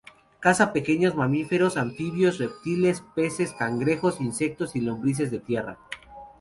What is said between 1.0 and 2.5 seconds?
mamíferos, anfibios,